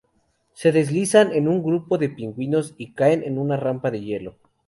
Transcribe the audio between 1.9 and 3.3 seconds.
de Pingüinos y caen